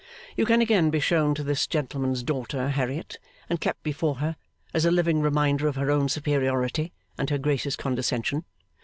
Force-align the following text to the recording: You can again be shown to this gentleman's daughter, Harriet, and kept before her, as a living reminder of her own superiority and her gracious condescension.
You 0.35 0.47
can 0.47 0.61
again 0.63 0.89
be 0.89 0.99
shown 0.99 1.35
to 1.35 1.43
this 1.43 1.67
gentleman's 1.67 2.23
daughter, 2.23 2.69
Harriet, 2.69 3.19
and 3.51 3.61
kept 3.61 3.83
before 3.83 4.15
her, 4.15 4.35
as 4.73 4.83
a 4.83 4.89
living 4.89 5.21
reminder 5.21 5.67
of 5.67 5.75
her 5.75 5.91
own 5.91 6.09
superiority 6.09 6.91
and 7.19 7.29
her 7.29 7.37
gracious 7.37 7.75
condescension. 7.75 8.45